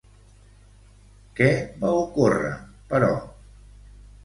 Què 1.41 1.51
va 1.85 1.93
ocórrer, 1.99 2.51
però? 2.95 3.13